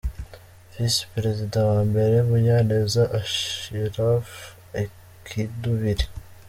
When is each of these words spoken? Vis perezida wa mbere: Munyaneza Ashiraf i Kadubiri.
Vis 0.73 0.95
perezida 1.13 1.59
wa 1.69 1.79
mbere: 1.89 2.15
Munyaneza 2.29 3.01
Ashiraf 3.19 4.27
i 4.83 4.83
Kadubiri. 5.25 6.05